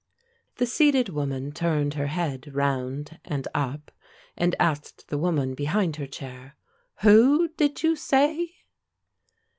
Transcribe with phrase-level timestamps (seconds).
[0.55, 3.91] The seated woman turned her head round and up,
[4.35, 6.57] and asked the woman behind her chair,
[7.01, 8.51] "Who did you say?"